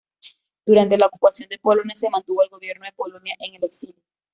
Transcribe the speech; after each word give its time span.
Durante 0.65 0.97
la 0.97 1.05
ocupación 1.05 1.47
de 1.49 1.59
Polonia 1.59 1.93
se 1.95 2.09
mantuvo 2.09 2.41
el 2.41 2.49
Gobierno 2.49 2.87
de 2.87 2.93
Polonia 2.93 3.35
en 3.37 3.53
el 3.53 3.63
exilio. 3.63 4.01